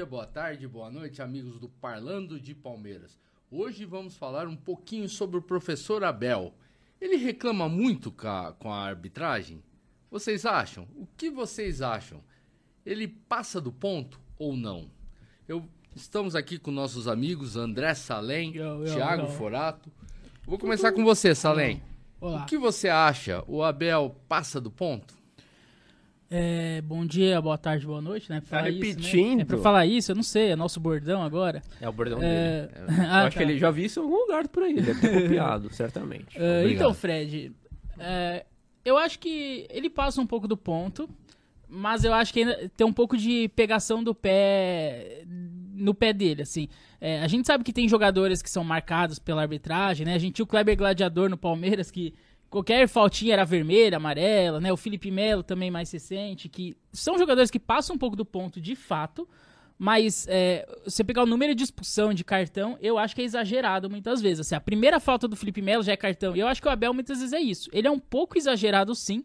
dia, 0.00 0.06
boa 0.06 0.26
tarde, 0.26 0.66
boa 0.66 0.90
noite, 0.90 1.20
amigos 1.20 1.58
do 1.58 1.68
Parlando 1.68 2.40
de 2.40 2.54
Palmeiras. 2.54 3.18
Hoje 3.50 3.84
vamos 3.84 4.16
falar 4.16 4.48
um 4.48 4.56
pouquinho 4.56 5.06
sobre 5.10 5.36
o 5.36 5.42
professor 5.42 6.02
Abel. 6.02 6.54
Ele 6.98 7.16
reclama 7.16 7.68
muito 7.68 8.10
com 8.10 8.72
a 8.72 8.86
arbitragem? 8.86 9.62
Vocês 10.10 10.46
acham? 10.46 10.88
O 10.96 11.06
que 11.18 11.28
vocês 11.28 11.82
acham? 11.82 12.22
Ele 12.86 13.06
passa 13.06 13.60
do 13.60 13.70
ponto 13.70 14.18
ou 14.38 14.56
não? 14.56 14.90
Eu, 15.46 15.68
estamos 15.94 16.34
aqui 16.34 16.58
com 16.58 16.70
nossos 16.70 17.06
amigos 17.06 17.54
André 17.54 17.92
Salem, 17.92 18.54
yo, 18.54 18.86
yo, 18.86 18.94
Thiago 18.94 19.24
yo. 19.24 19.32
Forato. 19.32 19.92
Vou 20.46 20.58
começar 20.58 20.92
com 20.92 21.04
você, 21.04 21.34
Salem. 21.34 21.82
Olá. 22.18 22.42
O 22.42 22.46
que 22.46 22.56
você 22.56 22.88
acha? 22.88 23.44
O 23.46 23.62
Abel 23.62 24.16
passa 24.26 24.58
do 24.58 24.70
ponto? 24.70 25.19
É, 26.32 26.80
bom 26.82 27.04
dia, 27.04 27.40
boa 27.42 27.58
tarde, 27.58 27.84
boa 27.84 28.00
noite, 28.00 28.30
né? 28.30 28.40
Pra 28.40 28.60
tá 28.60 28.64
repetindo. 28.66 29.00
Isso, 29.00 29.36
né? 29.36 29.42
É 29.42 29.44
pra 29.44 29.58
falar 29.58 29.84
isso, 29.84 30.12
eu 30.12 30.14
não 30.14 30.22
sei, 30.22 30.50
é 30.50 30.56
nosso 30.56 30.78
bordão 30.78 31.24
agora. 31.24 31.60
É 31.80 31.88
o 31.88 31.92
bordão 31.92 32.20
é... 32.22 32.68
dele. 32.68 32.86
É, 33.00 33.02
ah, 33.02 33.22
eu 33.22 33.26
acho 33.26 33.36
tá. 33.36 33.44
que 33.44 33.50
ele 33.50 33.58
já 33.58 33.70
viu 33.72 33.84
isso 33.86 33.98
em 33.98 34.02
algum 34.04 34.16
lugar 34.16 34.46
por 34.46 34.62
aí, 34.62 34.80
deve 34.80 35.00
ter 35.00 35.10
copiado, 35.22 35.74
certamente. 35.74 36.28
É, 36.36 36.70
então, 36.70 36.94
Fred, 36.94 37.50
é, 37.98 38.46
eu 38.84 38.96
acho 38.96 39.18
que 39.18 39.66
ele 39.70 39.90
passa 39.90 40.20
um 40.20 40.26
pouco 40.26 40.46
do 40.46 40.56
ponto, 40.56 41.10
mas 41.68 42.04
eu 42.04 42.14
acho 42.14 42.32
que 42.32 42.40
ainda 42.40 42.70
tem 42.76 42.86
um 42.86 42.92
pouco 42.92 43.16
de 43.16 43.48
pegação 43.56 44.04
do 44.04 44.14
pé 44.14 45.24
no 45.26 45.94
pé 45.94 46.12
dele, 46.12 46.42
assim. 46.42 46.68
A 47.22 47.26
gente 47.26 47.46
sabe 47.46 47.64
que 47.64 47.72
tem 47.72 47.88
jogadores 47.88 48.42
que 48.42 48.50
são 48.50 48.62
marcados 48.62 49.18
pela 49.18 49.40
arbitragem, 49.40 50.04
né? 50.04 50.14
A 50.14 50.18
gente 50.18 50.34
tinha 50.34 50.44
o 50.44 50.46
Kleber 50.46 50.76
Gladiador 50.76 51.30
no 51.30 51.38
Palmeiras 51.38 51.90
que 51.90 52.12
qualquer 52.50 52.88
faltinha 52.88 53.34
era 53.34 53.44
vermelha, 53.44 53.96
amarela, 53.96 54.60
né? 54.60 54.72
O 54.72 54.76
Felipe 54.76 55.10
Melo 55.10 55.42
também 55.42 55.70
mais 55.70 55.90
recente, 55.90 56.48
que 56.48 56.76
são 56.92 57.16
jogadores 57.16 57.50
que 57.50 57.60
passam 57.60 57.94
um 57.94 57.98
pouco 57.98 58.16
do 58.16 58.24
ponto 58.24 58.60
de 58.60 58.74
fato, 58.74 59.26
mas 59.78 60.26
é, 60.28 60.68
você 60.84 61.02
pegar 61.02 61.22
o 61.22 61.26
número 61.26 61.54
de 61.54 61.62
expulsão 61.62 62.12
de 62.12 62.22
cartão, 62.24 62.76
eu 62.82 62.98
acho 62.98 63.14
que 63.14 63.22
é 63.22 63.24
exagerado 63.24 63.88
muitas 63.88 64.20
vezes. 64.20 64.40
Assim, 64.40 64.54
a 64.54 64.60
primeira 64.60 65.00
falta 65.00 65.26
do 65.26 65.36
Felipe 65.36 65.62
Melo 65.62 65.82
já 65.82 65.92
é 65.92 65.96
cartão. 65.96 66.36
Eu 66.36 66.48
acho 66.48 66.60
que 66.60 66.68
o 66.68 66.70
Abel 66.70 66.92
muitas 66.92 67.18
vezes 67.20 67.32
é 67.32 67.40
isso. 67.40 67.70
Ele 67.72 67.88
é 67.88 67.90
um 67.90 67.98
pouco 67.98 68.36
exagerado, 68.36 68.94
sim. 68.94 69.24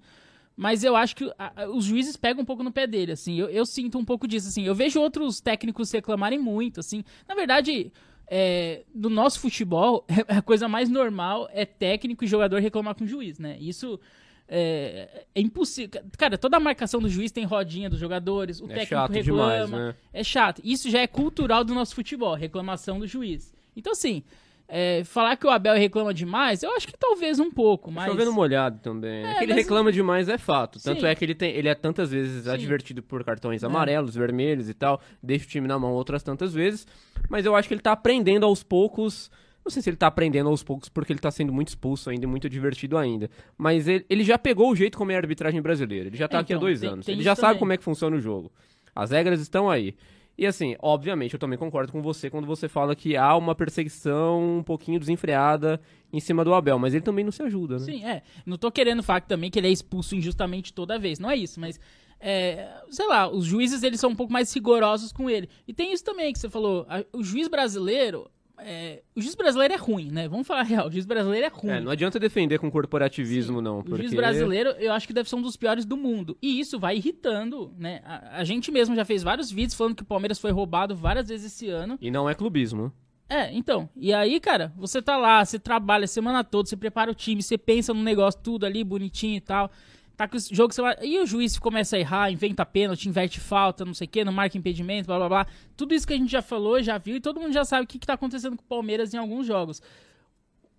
Mas 0.56 0.86
eu 0.86 0.96
acho 0.96 1.14
que 1.18 1.30
a, 1.38 1.68
os 1.68 1.84
juízes 1.84 2.16
pegam 2.16 2.44
um 2.44 2.46
pouco 2.46 2.64
no 2.64 2.72
pé 2.72 2.88
dele, 2.88 3.12
assim. 3.12 3.38
Eu, 3.38 3.50
eu 3.50 3.66
sinto 3.66 3.98
um 3.98 4.06
pouco 4.06 4.26
disso, 4.26 4.48
assim. 4.48 4.64
Eu 4.64 4.73
vejo 4.73 5.02
outros 5.02 5.42
técnicos 5.42 5.92
reclamarem 5.92 6.40
muito, 6.40 6.80
assim. 6.80 7.03
Na 7.28 7.36
verdade, 7.36 7.92
é, 8.28 8.84
do 8.94 9.09
nosso 9.09 9.40
futebol, 9.40 10.06
a 10.28 10.42
coisa 10.42 10.68
mais 10.68 10.90
normal 10.90 11.50
é 11.54 11.66
técnico 11.66 12.23
e 12.23 12.28
jogador 12.28 12.59
reclamar 12.59 12.95
com 12.95 13.04
o 13.04 13.08
juiz, 13.08 13.40
né? 13.40 13.58
Isso 13.59 14.00
é, 14.48 15.26
é, 15.34 15.42
impossível. 15.42 16.02
Cara, 16.18 16.38
toda 16.38 16.58
a 16.58 16.59
marcação 16.59 17.02
do 17.02 17.09
juiz 17.09 17.31
tem 17.31 17.46
rodinha 17.46 17.90
dos 17.90 18.00
jogadores, 18.00 18.62
o 18.62 18.66
é 18.66 18.76
técnico 18.76 19.12
reclama. 19.12 19.66
Demais, 19.66 19.70
né? 19.70 19.96
É 20.14 20.23
chato. 20.23 20.62
Isso 20.64 20.90
já 20.90 21.00
é 21.00 21.08
cultural 21.08 21.64
do 21.64 21.73
nosso 21.73 21.96
futebol, 21.96 22.34
reclamação 22.36 23.00
do 23.00 23.08
juiz. 23.08 23.53
Então, 23.76 23.92
assim, 23.92 24.23
é, 24.67 25.03
falar 25.03 25.35
que 25.35 25.45
o 25.45 25.49
Abel 25.49 25.75
reclama 25.75 26.13
demais, 26.13 26.63
eu 26.63 26.75
acho 26.75 26.88
que 26.88 26.94
talvez 26.97 27.39
um 27.39 27.52
pouco, 27.52 27.91
mas... 27.91 28.09
Chovendo 28.09 28.33
molhado 28.33 28.80
também. 28.80 29.25
É, 29.25 29.35
que 29.35 29.44
ele 29.44 29.53
mas... 29.53 29.63
reclama 29.63 29.91
demais 29.91 30.30
é 30.30 30.38
fato. 30.38 30.80
Tanto 30.81 31.02
Sim. 31.02 31.07
é 31.07 31.16
que 31.16 31.23
ele, 31.23 31.35
tem, 31.35 31.52
ele 31.52 31.67
é 31.67 31.75
tantas 31.75 32.11
vezes 32.11 32.44
Sim. 32.44 32.49
advertido 32.49 33.03
por 33.03 33.23
cartões 33.23 33.63
é. 33.63 33.66
amarelos, 33.66 34.16
vermelhos 34.16 34.69
e 34.69 34.73
tal, 34.73 35.02
deixa 35.22 35.45
o 35.45 35.47
time 35.49 35.67
na 35.67 35.77
mão 35.77 35.94
outras 35.94 36.23
tantas 36.23 36.53
vezes, 36.53 36.88
mas 37.30 37.45
eu 37.45 37.55
acho 37.55 37.67
que 37.67 37.73
ele 37.73 37.81
tá 37.81 37.91
aprendendo 37.91 38.45
aos 38.45 38.63
poucos... 38.63 39.31
Não 39.63 39.72
sei 39.72 39.81
se 39.81 39.89
ele 39.89 39.97
tá 39.97 40.05
aprendendo 40.05 40.47
aos 40.47 40.61
poucos 40.61 40.89
porque 40.89 41.11
ele 41.11 41.19
tá 41.19 41.31
sendo 41.31 41.52
muito 41.52 41.69
expulso 41.69 42.11
ainda 42.11 42.23
e 42.23 42.27
muito 42.27 42.47
divertido 42.47 43.00
ainda. 43.00 43.31
Mas 43.57 43.88
ele, 43.88 44.05
ele 44.07 44.23
já 44.23 44.38
pegou 44.38 44.69
o 44.69 44.75
jeito 44.75 44.95
como 44.95 45.11
é 45.11 45.16
a 45.16 45.17
arbitragem 45.17 45.59
brasileira. 45.59 46.07
Ele 46.07 46.16
já 46.16 46.27
tá 46.27 46.38
é, 46.38 46.41
aqui 46.41 46.53
há 46.53 46.55
então, 46.55 46.67
dois 46.67 46.81
tem, 46.81 46.90
anos. 46.91 47.03
Tem 47.03 47.16
ele 47.16 47.23
já 47.23 47.35
sabe 47.35 47.57
como 47.57 47.73
é 47.73 47.78
que 47.78 47.84
funciona 47.84 48.16
o 48.16 48.22
jogo. 48.22 48.51
As 48.95 49.09
regras 49.09 49.41
estão 49.41 49.67
aí. 49.67 49.95
E 50.38 50.46
assim, 50.46 50.75
obviamente, 50.79 51.34
eu 51.34 51.40
também 51.40 51.57
concordo 51.57 51.91
com 51.91 52.01
você 52.01 52.29
quando 52.29 52.46
você 52.46 52.68
fala 52.68 52.96
que 52.96 53.16
há 53.16 53.35
uma 53.35 53.56
perseguição 53.56 54.57
um 54.57 54.63
pouquinho 54.63 55.00
desenfreada 55.00 55.79
em 56.12 56.19
cima 56.19 56.44
do 56.44 56.53
Abel, 56.53 56.78
mas 56.78 56.94
ele 56.94 57.03
também 57.03 57.23
não 57.23 57.31
se 57.31 57.41
ajuda, 57.41 57.75
né? 57.75 57.85
Sim, 57.85 58.06
é. 58.06 58.22
Não 58.46 58.57
tô 58.57 58.69
querendo 58.72 59.01
falar 59.01 59.22
também 59.22 59.50
que 59.50 59.57
ele 59.57 59.68
é 59.68 59.72
expulso 59.72 60.16
injustamente 60.16 60.73
toda 60.73 61.00
vez, 61.00 61.19
não 61.19 61.29
é 61.29 61.38
isso, 61.38 61.59
mas 61.59 61.79
é, 62.19 62.69
sei 62.90 63.07
lá, 63.07 63.29
os 63.29 63.46
juízes 63.46 63.84
eles 63.84 64.00
são 64.00 64.09
um 64.09 64.16
pouco 64.16 64.34
mais 64.34 64.53
rigorosos 64.53 65.12
com 65.12 65.29
ele. 65.29 65.50
E 65.68 65.73
tem 65.73 65.94
isso 65.94 66.03
também 66.03 66.34
que 66.34 66.40
você 66.40 66.50
falou, 66.50 66.85
a, 66.90 67.03
o 67.13 67.23
juiz 67.23 67.47
brasileiro, 67.47 68.29
é, 68.59 69.01
o 69.16 69.21
juiz 69.21 69.35
brasileiro 69.35 69.73
é 69.73 69.77
ruim, 69.77 70.09
né? 70.11 70.27
Vamos 70.27 70.47
falar 70.47 70.63
real, 70.63 70.88
o 70.88 70.91
juiz 70.91 71.05
brasileiro 71.05 71.45
é 71.45 71.49
ruim. 71.49 71.71
É, 71.71 71.81
não 71.81 71.91
adianta 71.91 72.19
defender 72.19 72.59
com 72.59 72.69
corporativismo, 72.71 73.57
Sim, 73.57 73.63
não. 73.63 73.77
Porque... 73.77 73.93
O 73.93 73.97
juiz 73.97 74.13
brasileiro, 74.13 74.69
eu 74.71 74.93
acho 74.93 75.07
que 75.07 75.13
deve 75.13 75.29
ser 75.29 75.35
um 75.35 75.41
dos 75.41 75.57
piores 75.57 75.85
do 75.85 75.97
mundo. 75.97 76.38
E 76.41 76.59
isso 76.59 76.79
vai 76.79 76.97
irritando, 76.97 77.73
né? 77.77 78.01
A, 78.05 78.39
a, 78.39 78.43
gente 78.43 78.71
mesmo 78.71 78.95
já 78.95 79.05
fez 79.05 79.23
vários 79.23 79.51
vídeos 79.51 79.73
falando 79.73 79.95
que 79.95 80.03
o 80.03 80.05
Palmeiras 80.05 80.39
foi 80.39 80.51
roubado 80.51 80.95
várias 80.95 81.27
vezes 81.27 81.53
esse 81.53 81.69
ano. 81.69 81.97
E 82.01 82.09
não 82.09 82.29
é 82.29 82.33
clubismo. 82.33 82.91
É, 83.27 83.51
então. 83.51 83.89
E 83.95 84.13
aí, 84.13 84.39
cara, 84.39 84.72
você 84.77 85.01
tá 85.01 85.17
lá, 85.17 85.43
você 85.43 85.57
trabalha 85.57 86.05
a 86.05 86.07
semana 86.07 86.43
toda, 86.43 86.69
você 86.69 86.77
prepara 86.77 87.11
o 87.11 87.16
time, 87.16 87.41
você 87.41 87.57
pensa 87.57 87.93
no 87.93 88.03
negócio 88.03 88.39
tudo 88.41 88.66
ali, 88.66 88.83
bonitinho 88.83 89.37
e 89.37 89.41
tal. 89.41 89.72
Tá 90.16 90.28
com 90.28 90.38
o 90.38 90.40
jogo, 90.40 90.74
você 90.74 90.81
vai... 90.81 90.96
E 91.02 91.20
o 91.20 91.26
juiz 91.26 91.59
começa 91.59 91.96
a 91.96 92.00
errar, 92.00 92.31
inventa 92.31 92.66
pênalti, 92.66 93.09
inverte 93.09 93.40
falta, 93.40 93.84
não 93.84 93.94
sei 93.94 94.06
o 94.06 94.09
quê, 94.09 94.24
não 94.24 94.31
marca 94.31 94.58
impedimento, 94.58 95.08
blá 95.08 95.18
blá 95.18 95.28
blá. 95.28 95.48
Tudo 95.76 95.94
isso 95.94 96.08
que 96.08 96.14
a 96.14 96.18
gente 96.18 96.31
já 96.31 96.42
falou, 96.42 96.81
já 96.81 96.98
viu, 96.98 97.18
e 97.18 97.20
todo 97.20 97.40
mundo 97.40 97.53
já 97.53 97.66
sabe 97.66 97.84
o 97.84 97.88
que, 97.88 98.00
que 98.00 98.08
tá 98.08 98.14
acontecendo 98.14 98.56
com 98.56 98.64
o 98.64 98.68
Palmeiras 98.68 99.14
em 99.14 99.18
alguns 99.18 99.46
jogos. 99.46 99.81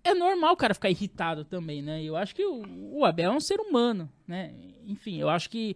É 0.03 0.13
normal 0.13 0.53
o 0.53 0.57
cara 0.57 0.73
ficar 0.73 0.89
irritado 0.89 1.43
também, 1.45 1.81
né? 1.81 2.03
Eu 2.03 2.15
acho 2.15 2.33
que 2.33 2.45
o, 2.45 2.63
o 2.93 3.05
Abel 3.05 3.31
é 3.31 3.35
um 3.35 3.39
ser 3.39 3.59
humano, 3.59 4.09
né? 4.27 4.53
Enfim, 4.85 5.17
eu 5.17 5.29
acho 5.29 5.49
que 5.49 5.75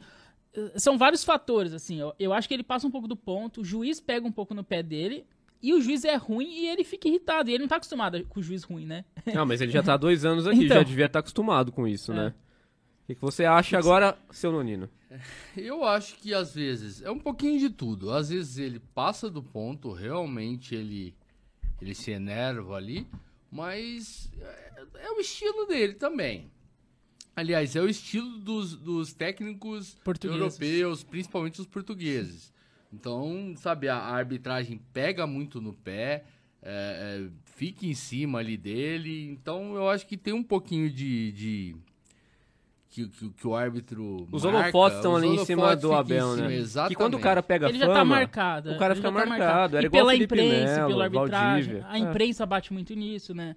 eh, 0.55 0.79
são 0.79 0.97
vários 0.97 1.23
fatores, 1.23 1.73
assim. 1.73 1.99
Eu, 1.99 2.15
eu 2.17 2.33
acho 2.33 2.47
que 2.47 2.53
ele 2.53 2.63
passa 2.63 2.87
um 2.87 2.91
pouco 2.91 3.07
do 3.07 3.15
ponto, 3.15 3.61
o 3.61 3.65
juiz 3.65 3.99
pega 3.99 4.25
um 4.25 4.31
pouco 4.31 4.53
no 4.53 4.63
pé 4.63 4.81
dele, 4.81 5.25
e 5.61 5.73
o 5.73 5.81
juiz 5.81 6.03
é 6.03 6.15
ruim 6.15 6.47
e 6.47 6.67
ele 6.67 6.83
fica 6.83 7.07
irritado. 7.07 7.49
E 7.49 7.53
ele 7.53 7.61
não 7.61 7.67
tá 7.67 7.75
acostumado 7.75 8.25
com 8.25 8.39
o 8.39 8.43
juiz 8.43 8.63
ruim, 8.63 8.85
né? 8.85 9.05
Não, 9.33 9.45
mas 9.45 9.61
ele 9.61 9.71
já 9.71 9.83
tá 9.83 9.93
há 9.93 9.97
dois 9.97 10.25
anos 10.25 10.47
aqui, 10.47 10.65
então, 10.65 10.77
já 10.77 10.83
devia 10.83 11.05
estar 11.05 11.13
tá 11.13 11.19
acostumado 11.19 11.71
com 11.71 11.87
isso, 11.87 12.11
é. 12.11 12.15
né? 12.15 12.33
Que, 13.11 13.15
que 13.15 13.21
você 13.21 13.45
acha 13.45 13.77
agora, 13.77 14.17
seu 14.31 14.51
Nonino? 14.51 14.89
Eu 15.55 15.83
acho 15.83 16.15
que 16.15 16.33
às 16.33 16.53
vezes 16.55 17.01
é 17.01 17.11
um 17.11 17.19
pouquinho 17.19 17.59
de 17.59 17.69
tudo. 17.69 18.11
Às 18.11 18.29
vezes 18.29 18.57
ele 18.57 18.79
passa 18.79 19.29
do 19.29 19.43
ponto, 19.43 19.91
realmente 19.91 20.73
ele, 20.73 21.13
ele 21.81 21.93
se 21.93 22.11
enerva 22.11 22.75
ali, 22.75 23.07
mas 23.51 24.31
é, 24.39 24.83
é 25.05 25.11
o 25.11 25.19
estilo 25.19 25.65
dele 25.65 25.93
também. 25.93 26.49
Aliás, 27.35 27.75
é 27.75 27.81
o 27.81 27.87
estilo 27.87 28.37
dos, 28.39 28.75
dos 28.75 29.13
técnicos 29.13 29.97
europeus, 30.23 31.03
principalmente 31.03 31.61
os 31.61 31.67
portugueses. 31.67 32.53
Então, 32.93 33.53
sabe, 33.57 33.87
a, 33.87 33.95
a 33.95 34.15
arbitragem 34.15 34.81
pega 34.91 35.25
muito 35.25 35.61
no 35.61 35.73
pé, 35.73 36.25
é, 36.61 37.25
é, 37.25 37.29
fica 37.45 37.85
em 37.85 37.93
cima 37.93 38.39
ali 38.39 38.57
dele. 38.57 39.29
Então, 39.29 39.75
eu 39.75 39.89
acho 39.89 40.05
que 40.05 40.17
tem 40.17 40.33
um 40.33 40.43
pouquinho 40.43 40.89
de, 40.89 41.31
de 41.31 41.75
que, 42.91 43.07
que, 43.07 43.29
que, 43.29 43.47
o 43.47 43.55
árbitro. 43.55 44.27
Os 44.29 44.43
holofotes 44.43 44.97
estão 44.97 45.15
ali 45.15 45.29
em 45.29 45.45
cima 45.45 45.75
do 45.77 45.93
Abel, 45.93 46.35
né? 46.35 46.53
Exatamente. 46.53 46.89
Que 46.89 46.95
quando 46.95 47.15
o 47.15 47.19
cara 47.19 47.41
pega 47.41 47.69
ele 47.69 47.79
fama, 47.79 47.93
já 47.93 47.99
tá 47.99 48.05
marcado. 48.05 48.71
O 48.71 48.77
cara 48.77 48.95
fica 48.95 49.07
tá 49.07 49.11
marcado. 49.11 49.39
marcado. 49.39 49.77
Era 49.77 49.87
e 49.87 49.89
pela 49.89 50.13
imprensa, 50.13 50.75
Melo, 50.75 50.87
pela 50.89 51.03
arbitragem. 51.05 51.73
Valdívia. 51.73 51.85
A 51.87 51.97
imprensa 51.97 52.43
é. 52.43 52.45
bate 52.45 52.73
muito 52.73 52.93
nisso, 52.93 53.33
né? 53.33 53.55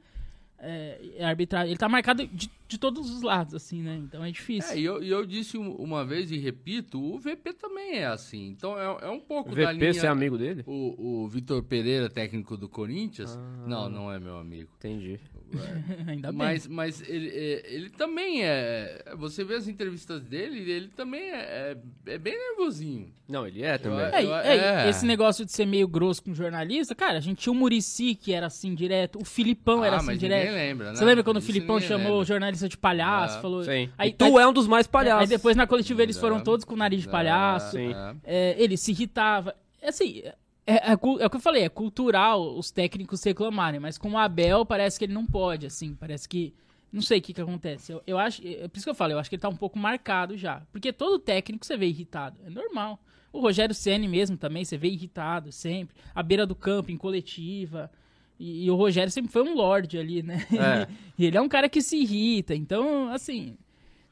É, 0.60 1.18
a 1.20 1.28
arbitragem. 1.28 1.70
Ele 1.70 1.78
tá 1.78 1.88
marcado 1.88 2.24
de, 2.28 2.48
de 2.68 2.78
todos 2.78 3.10
os 3.10 3.22
lados, 3.22 3.54
assim, 3.54 3.82
né? 3.82 3.96
Então 3.96 4.24
é 4.24 4.30
difícil. 4.30 4.72
É, 4.72 4.78
e 4.78 4.84
eu, 4.84 5.02
eu 5.02 5.26
disse 5.26 5.58
uma 5.58 6.04
vez 6.04 6.30
e 6.30 6.38
repito, 6.38 7.02
o 7.02 7.18
VP 7.18 7.54
também 7.54 7.98
é 7.98 8.06
assim. 8.06 8.46
Então 8.48 8.78
é, 8.78 9.06
é 9.06 9.10
um 9.10 9.20
pouco 9.20 9.50
o 9.50 9.56
da 9.56 9.72
VP, 9.72 9.94
você 9.94 10.06
é 10.06 10.08
amigo 10.08 10.38
dele? 10.38 10.62
O, 10.64 11.24
o 11.24 11.28
Vitor 11.28 11.60
Pereira, 11.64 12.08
técnico 12.08 12.56
do 12.56 12.68
Corinthians. 12.68 13.36
Ah, 13.36 13.66
não, 13.66 13.88
não 13.88 14.12
é 14.12 14.20
meu 14.20 14.38
amigo. 14.38 14.70
Entendi. 14.78 15.18
É. 15.58 16.10
Ainda 16.12 16.28
bem. 16.28 16.38
Mas, 16.38 16.66
mas 16.66 17.02
ele, 17.08 17.28
é, 17.28 17.74
ele 17.74 17.90
também 17.90 18.44
é. 18.44 19.04
Você 19.16 19.44
vê 19.44 19.54
as 19.54 19.68
entrevistas 19.68 20.22
dele, 20.22 20.70
ele 20.70 20.88
também 20.88 21.22
é, 21.22 21.76
é, 22.06 22.12
é 22.12 22.18
bem 22.18 22.36
nervosinho. 22.36 23.12
Não, 23.28 23.46
ele 23.46 23.62
é 23.62 23.78
também. 23.78 24.04
Eu, 24.06 24.28
eu, 24.28 24.34
é, 24.34 24.88
esse 24.88 25.06
negócio 25.06 25.44
de 25.44 25.52
ser 25.52 25.66
meio 25.66 25.88
grosso 25.88 26.22
com 26.22 26.34
jornalista, 26.34 26.94
cara, 26.94 27.18
a 27.18 27.20
gente 27.20 27.38
tinha 27.38 27.52
o 27.52 27.56
Murici 27.56 28.14
que 28.14 28.32
era 28.32 28.46
assim 28.46 28.74
direto, 28.74 29.18
o 29.20 29.24
Filipão 29.24 29.82
ah, 29.82 29.86
era 29.86 29.96
assim 29.96 30.16
direto. 30.16 30.52
Lembra, 30.52 30.90
né? 30.90 30.96
Você 30.96 31.04
lembra 31.04 31.24
quando 31.24 31.38
o 31.38 31.42
Filipão 31.42 31.80
chamou 31.80 32.06
lembra. 32.06 32.22
o 32.22 32.24
jornalista 32.24 32.68
de 32.68 32.76
palhaço? 32.76 33.38
Ah, 33.38 33.40
falou. 33.40 33.64
Sim. 33.64 33.88
Aí, 33.96 34.12
tu 34.12 34.24
aí, 34.24 34.44
é 34.44 34.46
um 34.46 34.52
dos 34.52 34.66
mais 34.66 34.86
palhaços. 34.86 35.22
Aí 35.22 35.26
depois 35.26 35.56
na 35.56 35.66
coletiva 35.66 36.02
eles 36.02 36.18
foram 36.18 36.40
todos 36.40 36.64
com 36.64 36.74
o 36.74 36.76
nariz 36.76 37.02
de 37.02 37.08
palhaço. 37.08 37.76
Sim. 37.76 37.94
É, 38.22 38.54
ele 38.58 38.76
se 38.76 38.90
irritava. 38.90 39.54
Assim, 39.82 40.22
é, 40.66 40.90
é, 40.90 40.92
é, 40.92 40.94
o 40.94 41.30
que 41.30 41.36
eu 41.36 41.40
falei, 41.40 41.62
é 41.64 41.68
cultural 41.68 42.56
os 42.56 42.70
técnicos 42.70 43.22
reclamarem, 43.22 43.80
mas 43.80 43.98
com 43.98 44.12
o 44.12 44.18
Abel 44.18 44.64
parece 44.64 44.98
que 44.98 45.04
ele 45.04 45.12
não 45.12 45.26
pode, 45.26 45.66
assim, 45.66 45.94
parece 45.94 46.28
que. 46.28 46.54
Não 46.92 47.02
sei 47.02 47.18
o 47.18 47.22
que, 47.22 47.34
que 47.34 47.40
acontece. 47.40 47.92
Eu, 47.92 48.02
eu 48.06 48.18
acho. 48.18 48.40
É 48.46 48.68
por 48.68 48.76
isso 48.76 48.86
que 48.86 48.90
eu 48.90 48.94
falo, 48.94 49.12
eu 49.12 49.18
acho 49.18 49.28
que 49.28 49.34
ele 49.34 49.42
tá 49.42 49.48
um 49.48 49.56
pouco 49.56 49.78
marcado 49.78 50.36
já. 50.36 50.62
Porque 50.70 50.92
todo 50.92 51.18
técnico 51.18 51.66
você 51.66 51.76
vê 51.76 51.88
irritado. 51.88 52.38
É 52.46 52.50
normal. 52.50 53.00
O 53.32 53.40
Rogério 53.40 53.74
Senni 53.74 54.06
mesmo 54.06 54.36
também, 54.36 54.64
você 54.64 54.78
vê 54.78 54.88
irritado 54.88 55.50
sempre. 55.50 55.96
À 56.14 56.22
beira 56.22 56.46
do 56.46 56.54
campo, 56.54 56.92
em 56.92 56.96
coletiva. 56.96 57.90
E, 58.38 58.66
e 58.66 58.70
o 58.70 58.76
Rogério 58.76 59.10
sempre 59.10 59.32
foi 59.32 59.42
um 59.42 59.56
lorde 59.56 59.98
ali, 59.98 60.22
né? 60.22 60.46
É. 60.52 60.88
e 61.18 61.26
ele 61.26 61.36
é 61.36 61.40
um 61.40 61.48
cara 61.48 61.68
que 61.68 61.82
se 61.82 61.96
irrita. 61.96 62.54
Então, 62.54 63.08
assim. 63.08 63.56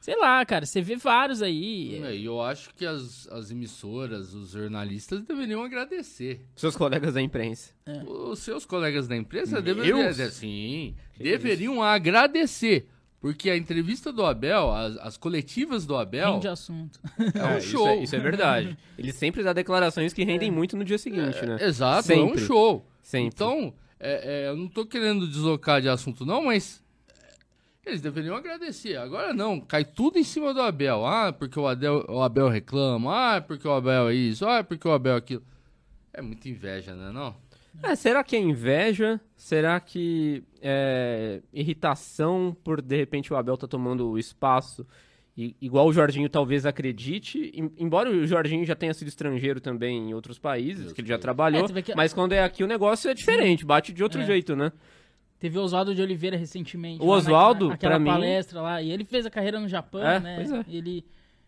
Sei 0.03 0.17
lá, 0.19 0.45
cara, 0.45 0.65
você 0.65 0.81
vê 0.81 0.97
vários 0.97 1.41
aí. 1.41 1.97
É, 2.03 2.13
E 2.13 2.25
eu 2.25 2.41
acho 2.41 2.75
que 2.75 2.85
as, 2.85 3.25
as 3.31 3.51
emissoras, 3.51 4.33
os 4.33 4.49
jornalistas 4.49 5.21
deveriam 5.21 5.63
agradecer. 5.63 6.41
Seus 6.57 6.75
colegas 6.75 7.13
da 7.13 7.21
imprensa. 7.21 7.71
Os 8.05 8.39
seus 8.39 8.65
colegas 8.65 9.07
da 9.07 9.15
imprensa 9.15 9.61
Meus? 9.61 9.63
deveriam, 9.77 10.13
sim, 10.29 10.93
Que 11.13 11.23
deveriam 11.23 11.81
agradecer. 11.81 12.85
Porque 13.21 13.49
a 13.49 13.55
entrevista 13.55 14.11
do 14.11 14.25
Abel, 14.25 14.69
as, 14.73 14.97
as 14.97 15.15
coletivas 15.15 15.85
do 15.85 15.95
Abel, 15.95 16.33
Rende 16.33 16.49
assunto. 16.49 16.99
é 17.33 17.41
um 17.45 17.47
É, 17.51 17.57
isso 17.59 17.67
show. 17.69 17.87
é- 17.87 17.95
Isso 18.03 18.15
é, 18.17 18.19
verdade. 18.19 18.77
Ele 18.97 19.13
sempre 19.13 19.41
dá 19.41 19.53
declarações 19.53 20.11
que 20.11 20.25
rendem 20.25 20.51
muito 20.51 20.75
no 20.75 20.83
dia 20.83 20.97
seguinte, 20.97 21.45
né? 21.45 21.55
Exato, 21.61 22.11
é 22.11 22.15
um 22.17 22.27
Sempre. 22.27 22.41
show. 22.41 22.85
Sempre. 23.01 23.27
Então, 23.27 23.73
é, 23.97 24.47
é, 24.47 24.49
eu 24.49 24.57
não 24.57 24.67
tô 24.67 24.85
querendo 24.85 25.25
deslocar 25.25 25.81
de 25.81 25.87
assunto 25.87 26.25
não, 26.25 26.43
mas 26.43 26.82
é, 26.82 26.82
eles 27.85 28.01
deveriam 28.01 28.35
agradecer. 28.35 28.95
Agora 28.97 29.33
não, 29.33 29.59
cai 29.59 29.83
tudo 29.85 30.17
em 30.17 30.23
cima 30.23 30.53
do 30.53 30.61
Abel. 30.61 31.05
Ah, 31.05 31.33
porque 31.33 31.59
o 31.59 31.67
Abel, 31.67 32.05
o 32.07 32.21
Abel 32.21 32.47
reclama. 32.49 33.35
Ah, 33.35 33.41
porque 33.41 33.67
o 33.67 33.71
Abel 33.71 34.09
é 34.09 34.13
isso. 34.15 34.45
Ah, 34.47 34.63
porque 34.63 34.87
o 34.87 34.91
Abel 34.91 35.13
é 35.15 35.17
aquilo. 35.17 35.43
É 36.13 36.21
muita 36.21 36.47
inveja, 36.47 36.93
né 36.95 37.11
não? 37.11 37.35
É, 37.81 37.95
será 37.95 38.23
que 38.23 38.35
é 38.35 38.39
inveja? 38.39 39.19
Será 39.35 39.79
que 39.79 40.43
é 40.61 41.41
irritação 41.51 42.55
por 42.63 42.81
de 42.81 42.95
repente 42.95 43.33
o 43.33 43.35
Abel 43.35 43.57
tá 43.57 43.67
tomando 43.67 44.07
o 44.09 44.17
espaço? 44.19 44.85
I- 45.35 45.55
igual 45.59 45.87
o 45.87 45.91
Jorginho 45.93 46.29
talvez 46.29 46.63
acredite, 46.67 47.51
em- 47.55 47.71
embora 47.79 48.07
o 48.11 48.27
Jorginho 48.27 48.63
já 48.63 48.75
tenha 48.75 48.93
sido 48.93 49.07
estrangeiro 49.07 49.59
também 49.59 50.09
em 50.09 50.13
outros 50.13 50.37
países, 50.37 50.81
Deus 50.83 50.93
que 50.93 51.01
ele 51.01 51.07
já 51.07 51.15
Deus. 51.15 51.23
trabalhou, 51.23 51.65
É, 51.75 51.81
que- 51.81 51.95
mas 51.95 52.13
quando 52.13 52.33
é 52.33 52.43
aqui 52.43 52.63
o 52.63 52.67
negócio 52.67 53.09
é 53.09 53.13
diferente, 53.15 53.65
bate 53.65 53.91
de 53.91 54.03
outro 54.03 54.21
É. 54.21 54.25
jeito, 54.27 54.55
né? 54.55 54.71
Teve 55.43 55.59
o 55.59 55.61
Oswaldo 55.61 55.93
de 55.93 56.01
Oliveira 56.01 56.37
recentemente. 56.37 57.03
O 57.03 57.07
Oswaldo, 57.09 57.67
na- 57.67 57.73
aquela 57.73 57.95
pra 57.95 57.99
mim- 57.99 58.09
palestra 58.09 58.61
lá. 58.61 58.81
E 58.81 58.89
ele 58.89 59.03
fez 59.03 59.25
a 59.25 59.29
carreira 59.29 59.59
no 59.59 59.67
Japão, 59.67 60.01
É, 60.01 60.17
né? 60.17 60.35
pois 60.37 60.49
é. 60.53 60.63
Ele, 60.69 61.03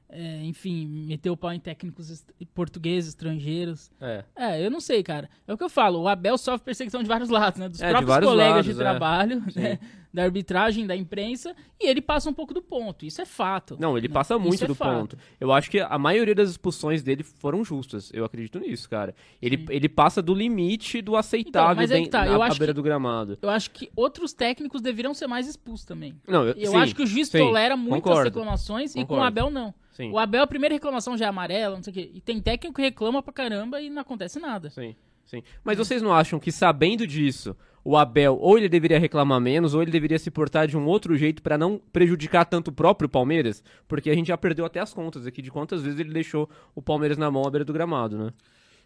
é, 0.09 0.43
enfim, 0.43 0.85
meteu 1.07 1.33
o 1.33 1.37
pau 1.37 1.51
em 1.51 1.59
técnicos 1.59 2.09
est- 2.09 2.29
portugueses, 2.53 3.09
estrangeiros. 3.09 3.91
É. 3.99 4.23
É, 4.35 4.65
eu 4.65 4.69
não 4.71 4.79
sei, 4.79 5.01
cara. 5.03 5.29
É 5.47 5.53
o 5.53 5.57
que 5.57 5.63
eu 5.63 5.69
falo. 5.69 5.99
O 6.01 6.07
Abel 6.07 6.37
sofre 6.37 6.63
perseguição 6.65 7.01
de 7.01 7.07
vários 7.09 7.29
lados, 7.29 7.59
né? 7.59 7.67
Dos 7.69 7.81
É, 7.81 7.85
de 7.87 7.91
próprios 7.91 8.09
vários 8.09 8.29
colegas 8.29 8.53
lados, 8.55 8.65
de 8.65 8.71
é. 8.71 8.75
trabalho, 8.75 9.43
né? 9.55 9.79
da 10.13 10.23
arbitragem, 10.23 10.87
da 10.87 10.95
imprensa. 10.95 11.53
E 11.77 11.89
ele 11.89 12.01
passa 12.01 12.29
um 12.29 12.33
pouco 12.33 12.53
do 12.53 12.61
ponto. 12.61 13.05
Isso 13.05 13.21
é 13.21 13.25
fato. 13.25 13.75
Não, 13.77 13.97
ele 13.97 14.07
né? 14.07 14.13
passa 14.13 14.39
muito 14.39 14.63
é 14.63 14.67
do 14.67 14.73
fato. 14.73 14.97
ponto. 14.97 15.17
Eu 15.41 15.51
acho 15.51 15.69
que 15.69 15.79
a 15.81 15.97
maioria 15.99 16.33
das 16.33 16.49
expulsões 16.51 17.03
dele 17.03 17.21
foram 17.21 17.65
justas. 17.65 18.09
Eu 18.13 18.23
acredito 18.23 18.57
nisso, 18.59 18.89
cara. 18.89 19.13
Ele, 19.41 19.65
ele 19.69 19.89
passa 19.89 20.21
do 20.21 20.33
limite 20.33 21.01
do 21.01 21.17
aceitável 21.17 21.71
Então, 21.71 21.75
mas 21.75 21.91
aí 21.91 22.03
que 22.03 22.09
tá, 22.09 22.23
na, 22.23 22.31
eu 22.31 22.41
à 22.41 22.45
acho 22.47 22.57
beira 22.57 22.71
que- 22.71 22.77
do 22.77 22.83
gramado. 22.83 23.37
Eu 23.41 23.49
acho 23.49 23.69
que 23.71 23.91
outros 23.93 24.31
técnicos 24.31 24.81
deveriam 24.81 25.13
ser 25.13 25.27
mais 25.27 25.47
expulsos 25.49 25.83
também. 25.85 26.15
Não, 26.25 26.45
eu, 26.45 26.53
Eu 26.53 26.71
sim, 26.71 26.77
acho 26.77 26.95
que 26.95 27.03
o 27.03 27.07
juiz 27.07 27.27
sim, 27.27 27.37
tolera 27.39 27.75
muitas 27.75 28.23
reclamações 28.23 28.95
e 28.95 29.03
com 29.03 29.15
o. 29.17 29.21
Abel 29.23 29.49
não. 29.49 29.73
Sim. 29.95 30.12
O 30.12 30.19
Abel, 30.19 30.44
a 30.44 30.47
primeira 30.47 30.75
reclamação 30.75 31.18
já 31.18 31.25
é 31.25 31.30
amarela, 31.30 31.77
não 31.77 31.83
sei 31.83 31.92
o 31.92 31.94
quê. 31.94 32.12
E 32.13 32.19
tem 32.19 32.42
técnico 32.42 32.75
que 32.75 32.81
reclama 32.81 33.24
pra 33.24 33.31
caramba 33.31 33.80
e 33.80 33.89
não 33.89 34.01
acontece 34.01 34.39
nada. 34.39 34.69
Sim, 34.69 34.94
sim. 35.25 35.42
Mas 35.63 35.77
vocês 35.77 36.01
não 36.01 36.13
acham 36.13 36.38
que 36.38 36.51
sabendo 36.51 37.07
disso, 37.07 37.56
o 37.81 37.95
Abel 37.95 38.38
ou 38.38 38.57
ele 38.57 38.68
deveria 38.68 39.00
reclamar 39.00 39.39
menos 39.39 39.74
ou 39.74 39.81
ele 39.81 39.92
deveria 39.92 40.19
se 40.19 40.30
portar 40.30 40.68
de 40.68 40.75
um 40.75 40.86
outro 40.86 41.15
jeito 41.15 41.42
pra 41.42 41.57
não 41.57 41.80
prejudicar 41.94 42.44
tanto 42.44 42.68
o 42.68 42.74
próprio 42.74 43.07
Palmeiras? 43.07 43.63
Porque 43.88 44.09
a 44.09 44.13
gente 44.13 44.27
já 44.27 44.38
perdeu 44.38 44.65
até 44.65 44.81
as 44.81 44.94
contas 44.94 45.25
aqui 45.25 45.42
de 45.42 45.50
quantas 45.50 45.81
vezes 45.81 45.98
ele 45.98 46.12
deixou 46.12 46.50
o 46.75 46.81
Palmeiras 46.81 47.18
na 47.18 47.31
mão 47.31 47.48
à 47.48 47.50
beira 47.50 47.63
do 47.63 47.71
gramado, 47.71 48.18
né? 48.18 48.33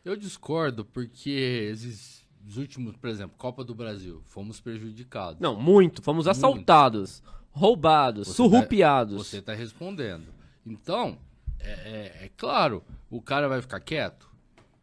Eu 0.05 0.15
discordo 0.15 0.85
porque 0.85 1.31
esses 1.71 2.23
os 2.47 2.57
últimos, 2.57 2.95
por 2.95 3.09
exemplo, 3.09 3.35
Copa 3.37 3.63
do 3.63 3.73
Brasil, 3.75 4.21
fomos 4.25 4.59
prejudicados. 4.59 5.39
Não, 5.39 5.59
muito. 5.59 6.01
Fomos 6.01 6.27
assaltados, 6.27 7.21
roubados, 7.51 8.27
Você 8.27 8.33
surrupiados. 8.35 9.27
Você 9.27 9.37
está 9.37 9.53
respondendo. 9.53 10.38
Então, 10.65 11.17
é, 11.59 11.69
é- 11.71 12.25
é 12.25 12.29
claro, 12.37 12.83
o 13.09 13.21
cara 13.21 13.47
vai 13.47 13.61
ficar 13.61 13.79
quieto? 13.79 14.29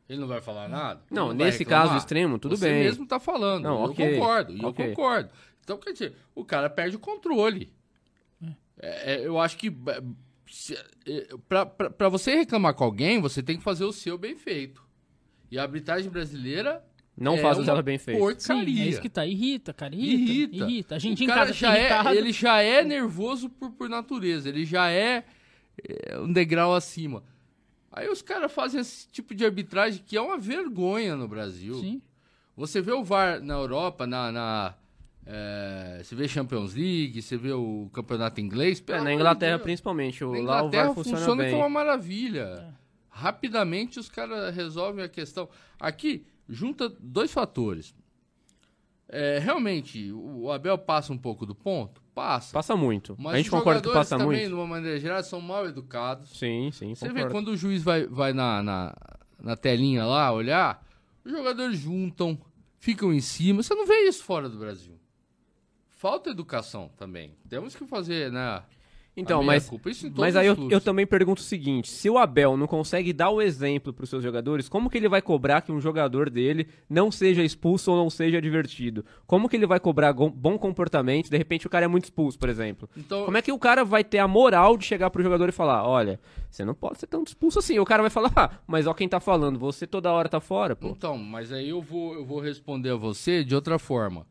Ele 0.08 0.20
não 0.20 0.28
vai 0.28 0.40
falar 0.40 0.68
nada? 0.68 1.02
Não, 1.10 1.32
nesse 1.32 1.64
caso 1.64 1.96
extremo, 1.96 2.38
tudo 2.38 2.56
Você 2.56 2.68
bem. 2.70 2.84
mesmo 2.84 3.04
está 3.04 3.18
falando. 3.18 3.64
Não, 3.64 3.84
eu 3.84 3.90
ok, 3.90 4.14
concordo, 4.14 4.52
e 4.52 4.64
ok. 4.64 4.84
eu 4.84 4.88
concordo. 4.90 5.30
Então, 5.64 5.78
quer 5.78 5.92
dizer, 5.92 6.14
o 6.34 6.44
cara 6.44 6.70
perde 6.70 6.94
o 6.96 7.00
controle. 7.00 7.72
É, 8.78 9.14
é, 9.14 9.26
eu 9.26 9.38
acho 9.40 9.56
que 9.56 9.68
é, 9.88 10.02
é, 11.10 11.88
pra 11.96 12.08
você 12.08 12.36
reclamar 12.36 12.74
com 12.74 12.84
alguém, 12.84 13.20
você 13.20 13.42
tem 13.42 13.56
que 13.56 13.62
fazer 13.64 13.84
o 13.84 13.92
seu 13.92 14.16
bem 14.16 14.36
feito. 14.36 14.84
E 15.50 15.58
a 15.58 15.62
arbitragem 15.62 16.10
brasileira 16.10 16.84
Não 17.16 17.34
é 17.34 17.38
faz 17.38 17.58
o 17.58 17.64
dela 17.64 17.82
bem 17.82 17.98
feito. 17.98 18.18
Porcaria. 18.18 18.64
Sim, 18.76 18.82
é 18.82 18.86
isso 18.88 19.00
que 19.00 19.08
tá. 19.08 19.24
Irrita, 19.26 19.72
cara. 19.72 19.94
Irrita. 19.94 20.22
Irrita. 20.32 20.56
Irrita. 20.56 20.94
A 20.94 20.98
gente 20.98 21.20
O 21.20 21.24
em 21.24 21.26
cara 21.26 21.40
casa 21.40 21.52
já 21.52 21.76
é, 21.76 21.80
irritado. 21.86 22.10
ele 22.16 22.32
já 22.32 22.60
é 22.60 22.84
nervoso 22.84 23.48
por, 23.48 23.70
por 23.72 23.88
natureza, 23.88 24.48
ele 24.48 24.64
já 24.64 24.90
é, 24.90 25.16
é, 25.16 25.24
um 26.20 26.32
degrau 26.32 26.74
acima. 26.74 27.22
Aí 27.90 28.08
os 28.08 28.20
caras 28.20 28.52
fazem 28.52 28.80
esse 28.80 29.08
tipo 29.08 29.34
de 29.34 29.44
arbitragem 29.44 30.02
que 30.04 30.16
é 30.16 30.20
uma 30.20 30.36
vergonha 30.36 31.16
no 31.16 31.26
Brasil. 31.26 31.74
Sim. 31.76 32.02
Você 32.56 32.80
vê 32.80 32.92
o 32.92 33.04
VAR 33.04 33.40
na 33.40 33.54
Europa, 33.54 34.06
na, 34.06 34.32
na, 34.32 34.74
é, 35.26 36.00
você 36.02 36.14
vê 36.14 36.28
Champions 36.28 36.74
League, 36.74 37.20
você 37.20 37.36
vê 37.36 37.52
o 37.52 37.90
campeonato 37.92 38.40
inglês. 38.40 38.82
É, 38.86 38.98
na 38.98 39.04
de 39.04 39.12
Inglaterra, 39.12 39.58
principalmente. 39.58 40.24
O, 40.24 40.32
Na 40.32 40.38
lá 40.38 40.38
o 40.38 40.42
Inglaterra 40.68 40.84
VAR 40.84 40.94
funciona, 40.94 41.18
funciona 41.18 41.42
bem. 41.42 41.50
que 41.50 41.54
é 41.54 41.58
uma 41.58 41.68
maravilha. 41.68 42.74
Rapidamente 43.10 43.98
os 43.98 44.08
caras 44.08 44.54
resolvem 44.54 45.04
a 45.04 45.08
questão. 45.08 45.48
Aqui, 45.80 46.24
junta 46.48 46.88
dois 46.88 47.32
fatores. 47.32 47.94
É, 49.08 49.38
realmente, 49.38 50.12
o 50.12 50.50
Abel 50.50 50.78
passa 50.78 51.12
um 51.12 51.18
pouco 51.18 51.44
do 51.44 51.54
ponto? 51.54 52.02
Passa. 52.16 52.50
Passa 52.50 52.74
muito. 52.74 53.14
Mas 53.18 53.34
a 53.34 53.36
gente 53.36 53.46
os 53.46 53.50
concorda 53.50 53.78
que 53.78 53.88
jogadores 53.88 54.08
passa 54.08 54.16
também, 54.24 54.38
muito? 54.38 54.48
de 54.48 54.54
uma 54.54 54.66
maneira 54.66 54.98
geral, 54.98 55.22
são 55.22 55.38
mal 55.38 55.66
educados. 55.66 56.30
Sim, 56.30 56.70
sim, 56.72 56.94
Você 56.94 57.08
concordo. 57.08 57.28
vê 57.28 57.30
quando 57.30 57.48
o 57.48 57.56
juiz 57.58 57.82
vai, 57.82 58.06
vai 58.06 58.32
na, 58.32 58.62
na, 58.62 58.96
na 59.38 59.54
telinha 59.54 60.02
lá 60.06 60.32
olhar, 60.32 60.82
os 61.22 61.30
jogadores 61.30 61.78
juntam, 61.78 62.38
ficam 62.78 63.12
em 63.12 63.20
cima. 63.20 63.62
Você 63.62 63.74
não 63.74 63.86
vê 63.86 64.08
isso 64.08 64.24
fora 64.24 64.48
do 64.48 64.56
Brasil. 64.58 64.98
Falta 65.90 66.30
educação 66.30 66.90
também. 66.96 67.36
Temos 67.50 67.76
que 67.76 67.84
fazer, 67.84 68.32
né? 68.32 68.62
Então, 69.16 69.42
mas, 69.42 69.70
mas 70.14 70.36
aí 70.36 70.46
eu, 70.46 70.68
eu 70.70 70.78
também 70.78 71.06
pergunto 71.06 71.40
o 71.40 71.44
seguinte: 71.44 71.90
se 71.90 72.10
o 72.10 72.18
Abel 72.18 72.54
não 72.54 72.66
consegue 72.66 73.14
dar 73.14 73.30
o 73.30 73.40
exemplo 73.40 73.90
para 73.90 74.04
os 74.04 74.10
seus 74.10 74.22
jogadores, 74.22 74.68
como 74.68 74.90
que 74.90 74.98
ele 74.98 75.08
vai 75.08 75.22
cobrar 75.22 75.62
que 75.62 75.72
um 75.72 75.80
jogador 75.80 76.28
dele 76.28 76.68
não 76.88 77.10
seja 77.10 77.42
expulso 77.42 77.90
ou 77.90 77.96
não 77.96 78.10
seja 78.10 78.36
advertido? 78.36 79.06
Como 79.26 79.48
que 79.48 79.56
ele 79.56 79.66
vai 79.66 79.80
cobrar 79.80 80.12
bom 80.12 80.58
comportamento? 80.58 81.30
De 81.30 81.36
repente 81.38 81.66
o 81.66 81.70
cara 81.70 81.86
é 81.86 81.88
muito 81.88 82.04
expulso, 82.04 82.38
por 82.38 82.50
exemplo. 82.50 82.88
Então, 82.94 83.24
Como 83.24 83.38
é 83.38 83.40
que 83.40 83.50
o 83.50 83.58
cara 83.58 83.84
vai 83.84 84.04
ter 84.04 84.18
a 84.18 84.28
moral 84.28 84.76
de 84.76 84.84
chegar 84.84 85.08
pro 85.08 85.22
jogador 85.22 85.48
e 85.48 85.52
falar: 85.52 85.88
olha, 85.88 86.20
você 86.50 86.62
não 86.62 86.74
pode 86.74 86.98
ser 86.98 87.06
tão 87.06 87.22
expulso 87.22 87.58
assim? 87.58 87.78
O 87.78 87.86
cara 87.86 88.02
vai 88.02 88.10
falar: 88.10 88.30
ah, 88.36 88.50
mas 88.66 88.86
ó 88.86 88.92
quem 88.92 89.08
tá 89.08 89.18
falando, 89.18 89.58
você 89.58 89.86
toda 89.86 90.12
hora 90.12 90.28
tá 90.28 90.40
fora, 90.40 90.76
pô. 90.76 90.88
Então, 90.88 91.16
mas 91.16 91.52
aí 91.52 91.70
eu 91.70 91.80
vou, 91.80 92.12
eu 92.12 92.24
vou 92.26 92.38
responder 92.38 92.90
a 92.90 92.96
você 92.96 93.42
de 93.42 93.54
outra 93.54 93.78
forma. 93.78 94.26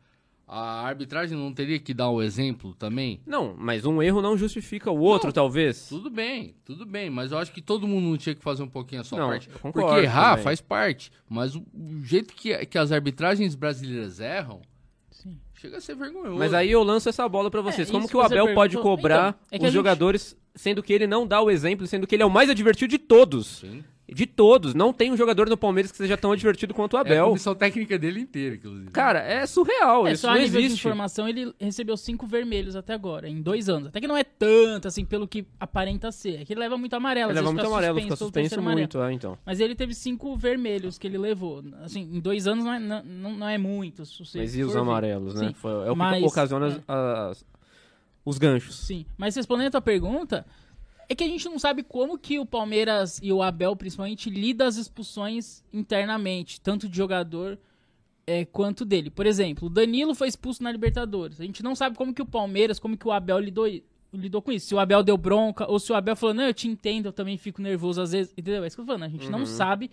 A 0.47 0.85
arbitragem 0.85 1.35
não 1.35 1.51
teria 1.51 1.79
que 1.79 1.91
dar 1.93 2.09
o 2.11 2.21
exemplo 2.21 2.75
também? 2.75 3.19
Não, 3.25 3.55
mas 3.57 3.83
um 3.83 4.01
erro 4.01 4.21
não 4.21 4.37
justifica 4.37 4.91
o 4.91 4.99
outro, 4.99 5.29
Não, 5.29 5.33
talvez. 5.33 5.87
Tudo 5.89 6.09
bem, 6.09 6.53
tudo 6.63 6.85
bem, 6.85 7.09
mas 7.09 7.31
eu 7.31 7.39
acho 7.39 7.51
que 7.51 7.61
todo 7.61 7.87
mundo 7.87 8.07
não 8.09 8.15
tinha 8.17 8.35
que 8.35 8.43
fazer 8.43 8.61
um 8.61 8.67
pouquinho 8.67 9.01
a 9.01 9.03
sua 9.03 9.17
Não, 9.17 9.29
parte. 9.29 9.49
eu 9.49 9.57
concordo 9.59 9.87
Porque 9.89 10.03
errar 10.05 10.31
também. 10.31 10.43
faz 10.43 10.61
parte, 10.61 11.11
mas 11.27 11.55
o, 11.55 11.63
jeito 12.03 12.33
que, 12.35 12.55
que 12.67 12.77
as 12.77 12.91
arbitragens 12.91 13.55
brasileiras 13.55 14.19
erram, 14.19 14.61
Sim. 15.09 15.35
chega 15.55 15.77
a 15.77 15.81
ser 15.81 15.95
vergonhoso. 15.95 16.37
Mas 16.37 16.53
aí 16.53 16.69
eu 16.69 16.83
lanço 16.83 17.09
essa 17.09 17.27
bola 17.27 17.49
pra 17.49 17.61
vocês. 17.61 17.89
É, 17.89 17.91
Como 17.91 18.07
que 18.07 18.15
o 18.15 18.21
Abel 18.21 18.53
pode 18.53 18.73
perguntou. 18.75 18.97
cobrar 18.97 19.29
Então, 19.47 19.49
é 19.51 19.55
os 19.57 19.61
gente- 19.63 19.73
jogadores, 19.73 20.37
sendo 20.53 20.83
que 20.83 20.93
ele 20.93 21.07
não 21.07 21.25
dá 21.25 21.41
o 21.41 21.49
exemplo, 21.49 21.87
sendo 21.87 22.05
que 22.05 22.13
ele 22.15 22.21
é 22.21 22.25
o 22.25 22.29
mais 22.29 22.51
advertido 22.51 22.91
de 22.91 22.99
todos? 22.99 23.61
Sim. 23.61 23.83
De 24.07 24.27
todos. 24.27 24.75
Não 24.75 24.93
tem 24.93 25.11
um 25.11 25.17
jogador 25.17 25.49
no 25.49 25.57
Palmeiras 25.57 25.91
que 25.91 25.97
seja 25.97 26.15
tão 26.15 26.31
advertido 26.31 26.75
quanto 26.75 26.93
o 26.93 26.97
É 26.97 26.99
a 26.99 27.01
Abel. 27.01 27.27
comissão 27.29 27.55
técnica 27.55 27.97
dele 27.97 28.19
inteira, 28.19 28.55
inclusive. 28.55 28.91
Cara, 28.91 29.19
é 29.19 29.45
surreal. 29.47 30.05
É, 30.07 30.11
isso 30.11 30.21
só 30.21 30.27
não 30.27 30.35
a 30.35 30.39
nível 30.39 30.59
de 30.61 30.65
existe. 30.67 30.81
informação, 30.81 31.27
ele 31.27 31.51
recebeu 31.59 31.97
cinco 31.97 32.27
vermelhos 32.27 32.75
até 32.75 32.93
agora, 32.93 33.27
em 33.27 33.41
dois 33.41 33.67
anos. 33.67 33.87
Até 33.87 33.99
que 33.99 34.07
não 34.07 34.15
é 34.15 34.23
tanto, 34.23 34.87
assim, 34.87 35.03
pelo 35.03 35.27
que 35.27 35.43
aparenta 35.59 36.11
ser. 36.11 36.41
É 36.41 36.45
que 36.45 36.53
ele 36.53 36.59
leva 36.59 36.77
muito 36.77 36.93
amarelo. 36.95 37.31
Ele 37.31 37.39
leva 37.39 37.51
muito 37.51 37.65
amarelo, 37.65 37.99
fica 37.99 38.15
pelo 38.15 38.31
terceiro 38.31 38.61
suspenso 38.63 38.77
muito, 38.79 39.01
é, 39.01 39.11
então. 39.11 39.37
Mas 39.43 39.59
ele 39.59 39.73
teve 39.73 39.95
cinco 39.95 40.35
vermelhos 40.37 40.99
que 40.99 41.07
ele 41.07 41.17
levou. 41.17 41.63
Assim, 41.81 42.01
em 42.01 42.19
dois 42.19 42.45
anos 42.47 42.63
não 42.63 42.73
é, 42.73 42.79
não, 42.79 43.03
não- 43.03 43.49
é 43.49 43.57
muito. 43.57 44.03
Mas 44.35 44.55
e 44.55 44.63
os 44.63 44.75
amarelos, 44.75 45.33
né? 45.33 45.47
Sim. 45.47 45.53
Foi- 45.55 45.71
é 45.87 45.89
o 45.89 45.93
que 45.93 45.97
Mas- 45.97 46.23
ocasiona 46.23 46.67
as- 46.67 46.81
as- 46.87 47.45
os 48.23 48.37
ganchos. 48.37 48.75
Sim, 48.75 49.05
mas 49.17 49.35
respondendo 49.35 49.67
a 49.67 49.71
tua 49.71 49.81
pergunta, 49.81 50.45
é 51.07 51.15
que 51.15 51.23
a 51.23 51.27
gente 51.27 51.45
não 51.45 51.59
sabe 51.59 51.83
como 51.83 52.17
que 52.17 52.39
o 52.39 52.45
Palmeiras 52.45 53.19
e 53.21 53.31
o 53.31 53.41
Abel, 53.41 53.75
principalmente, 53.75 54.29
lida 54.29 54.65
as 54.65 54.77
expulsões 54.77 55.63
internamente, 55.71 56.59
tanto 56.59 56.87
de 56.89 56.97
jogador 56.97 57.57
é, 58.27 58.45
quanto 58.45 58.83
dele. 58.83 59.09
Por 59.09 59.25
exemplo, 59.25 59.67
o 59.67 59.69
Danilo 59.69 60.15
foi 60.15 60.27
expulso 60.27 60.63
na 60.63 60.71
Libertadores. 60.71 61.39
A 61.39 61.45
gente 61.45 61.61
não 61.63 61.75
sabe 61.75 61.95
como 61.95 62.13
que 62.13 62.21
o 62.21 62.25
Palmeiras, 62.25 62.79
como 62.79 62.97
que 62.97 63.07
o 63.07 63.11
Abel 63.11 63.39
lidou, 63.39 63.67
lidou 64.13 64.41
com 64.41 64.51
isso. 64.51 64.67
Se 64.67 64.75
o 64.75 64.79
Abel 64.79 65.03
deu 65.03 65.17
bronca, 65.17 65.69
ou 65.69 65.79
se 65.79 65.91
o 65.91 65.95
Abel 65.95 66.15
falou, 66.15 66.33
não, 66.33 66.43
eu 66.45 66.53
te 66.53 66.67
entendo, 66.67 67.07
eu 67.07 67.13
também 67.13 67.37
fico 67.37 67.61
nervoso 67.61 68.01
às 68.01 68.11
vezes. 68.11 68.33
Entendeu? 68.37 68.63
É 68.63 68.67
isso 68.67 68.75
que 68.75 68.81
eu 68.81 68.85
tô 68.85 68.93
falando, 68.93 69.03
a 69.03 69.09
gente 69.09 69.25
Uhum. 69.25 69.31
não 69.31 69.45
sabe 69.45 69.91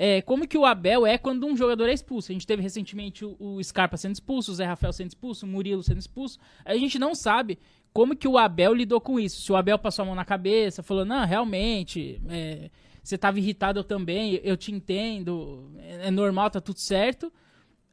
é, 0.00 0.22
como 0.22 0.46
que 0.46 0.56
o 0.56 0.64
Abel 0.64 1.04
é 1.04 1.18
quando 1.18 1.44
um 1.44 1.56
jogador 1.56 1.88
é 1.88 1.92
expulso. 1.92 2.30
A 2.30 2.32
gente 2.32 2.46
teve 2.46 2.62
recentemente 2.62 3.24
o, 3.24 3.36
o 3.40 3.62
Scarpa 3.64 3.96
sendo 3.96 4.14
expulso, 4.14 4.52
o 4.52 4.54
Zé 4.54 4.64
Rafael 4.64 4.92
sendo 4.92 5.08
expulso, 5.08 5.44
o 5.44 5.48
Murilo 5.48 5.82
sendo 5.82 5.98
expulso. 5.98 6.38
A 6.64 6.76
gente 6.76 7.00
não 7.00 7.16
sabe 7.16 7.58
como 7.92 8.16
que 8.16 8.28
o 8.28 8.38
Abel 8.38 8.74
lidou 8.74 9.00
com 9.00 9.18
isso. 9.18 9.42
Se 9.42 9.52
o 9.52 9.56
Abel 9.56 9.78
passou 9.78 10.02
a 10.02 10.06
mão 10.06 10.14
na 10.14 10.24
cabeça, 10.24 10.82
falou, 10.82 11.04
não, 11.04 11.24
realmente, 11.26 12.20
é, 12.28 12.70
você 13.02 13.14
estava 13.14 13.38
irritado 13.38 13.80
eu 13.80 13.84
também, 13.84 14.40
eu 14.42 14.56
te 14.56 14.72
entendo, 14.72 15.70
é, 15.78 16.08
é 16.08 16.10
normal, 16.10 16.50
tá 16.50 16.60
tudo 16.60 16.78
certo 16.78 17.32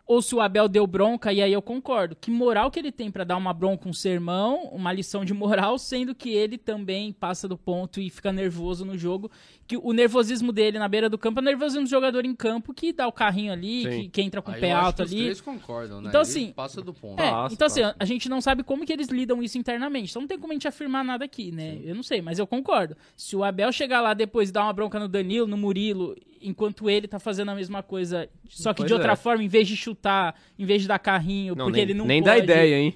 ou 0.08 0.22
se 0.22 0.36
o 0.36 0.42
Abel 0.42 0.68
deu 0.68 0.86
bronca, 0.86 1.34
e 1.34 1.42
aí 1.42 1.52
eu 1.52 1.62
concordo. 1.62 2.16
Que 2.16 2.30
moral 2.30 2.70
que 2.70 2.78
ele 2.78 2.92
tem 2.92 3.10
para 3.10 3.24
dar 3.24 3.38
uma 3.38 3.52
bronca, 3.52 3.90
um 3.90 3.94
sermão, 3.94 4.66
uma 4.72 4.94
lição 4.94 5.26
de 5.26 5.34
moral, 5.34 5.80
sendo 5.80 6.14
que 6.14 6.30
ele 6.30 6.58
também 6.58 7.12
passa 7.12 7.48
do 7.48 7.58
ponto 7.58 8.00
e 8.00 8.10
fica 8.10 8.32
nervoso 8.32 8.86
no 8.86 8.96
jogo. 8.98 9.32
Que 9.68 9.78
o 9.78 9.94
nervosismo 9.94 10.52
dele 10.52 10.78
na 10.78 10.88
beira 10.88 11.10
do 11.10 11.18
campo 11.18 11.40
é 11.40 11.42
o 11.42 11.46
nervosismo 11.46 11.86
do 11.86 11.90
jogador 11.90 12.24
em 12.24 12.36
campo 12.36 12.72
que 12.72 12.94
dá 12.94 13.08
o 13.08 13.12
carrinho 13.12 13.52
ali, 13.52 13.84
que, 13.84 14.10
que, 14.10 14.22
entra 14.22 14.42
com 14.44 14.52
o 14.52 14.60
pé 14.60 14.72
alto 14.72 15.02
ali. 15.02 15.16
Os 15.16 15.24
três 15.24 15.42
concordam, 15.42 16.02
né? 16.02 16.10
Então, 16.10 16.22
assim, 16.22 16.44
ele 16.46 16.54
passa 16.54 16.82
do 16.84 16.94
ponto. 16.94 17.20
É, 17.20 17.32
passa, 17.32 17.56
então, 17.56 17.66
assim, 17.66 17.82
passa. 17.82 17.96
assim, 17.96 17.98
a 18.00 18.06
gente 18.06 18.30
não 18.30 18.42
sabe 18.42 18.64
como 18.64 18.86
que 18.86 18.94
eles 18.94 19.08
lidam 19.08 19.42
isso 19.42 19.58
internamente. 19.58 20.12
Então 20.12 20.22
não 20.22 20.28
tem 20.28 20.38
como 20.38 20.54
a 20.54 20.56
gente 20.56 20.68
afirmar 20.68 21.04
nada 21.04 21.26
aqui, 21.26 21.52
né? 21.52 21.78
Sim. 21.78 21.82
Eu 21.84 21.96
não 21.96 22.04
sei, 22.04 22.22
mas 22.22 22.38
eu 22.38 22.46
concordo. 22.46 22.96
Se 23.16 23.36
o 23.36 23.44
Abel 23.44 23.72
chegar 23.72 24.02
lá 24.02 24.14
depois 24.14 24.50
e 24.50 24.52
dar 24.52 24.64
uma 24.64 24.74
bronca 24.74 25.00
no 25.00 25.08
Danilo, 25.08 25.48
no 25.48 25.58
Murilo 25.58 26.16
enquanto 26.42 26.90
ele 26.90 27.08
tá 27.08 27.20
fazendo 27.20 27.52
a 27.52 27.56
mesma 27.56 27.82
coisa, 27.82 28.30
só 28.48 28.74
que 28.74 28.82
pois 28.82 28.88
de 28.88 28.94
outra 28.94 29.14
é. 29.14 29.16
forma, 29.16 29.44
em 29.44 29.48
vez 29.48 29.68
de 29.68 29.76
chutar, 29.76 30.36
em 30.58 30.66
vez 30.66 30.82
de 30.82 30.88
dar 30.88 31.00
carrinho, 31.00 31.56
não, 31.56 31.66
porque 31.66 31.78
nem, 31.78 31.84
ele 31.84 31.94
não 31.94 32.06
nem 32.06 32.22
pode... 32.22 32.38
dá 32.38 32.44
ideia, 32.44 32.78
hein? 32.78 32.94